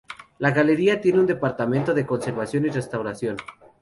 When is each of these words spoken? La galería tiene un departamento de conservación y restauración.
La 0.39 0.49
galería 0.49 0.99
tiene 0.99 1.19
un 1.19 1.27
departamento 1.27 1.93
de 1.93 2.07
conservación 2.07 2.65
y 2.65 2.69
restauración. 2.69 3.37